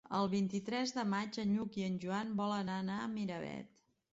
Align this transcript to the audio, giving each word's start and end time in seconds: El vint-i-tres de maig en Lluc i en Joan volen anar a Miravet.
El 0.19 0.27
vint-i-tres 0.29 0.93
de 0.95 1.03
maig 1.11 1.37
en 1.43 1.53
Lluc 1.57 1.77
i 1.81 1.85
en 1.89 2.01
Joan 2.07 2.33
volen 2.41 2.73
anar 2.79 2.99
a 3.05 3.13
Miravet. 3.17 3.73